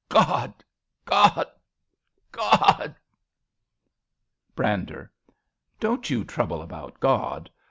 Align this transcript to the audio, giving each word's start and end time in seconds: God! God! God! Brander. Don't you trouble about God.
God! 0.09 0.63
God! 1.05 1.45
God! 2.31 2.95
Brander. 4.55 5.11
Don't 5.79 6.09
you 6.09 6.23
trouble 6.23 6.63
about 6.63 6.99
God. 6.99 7.51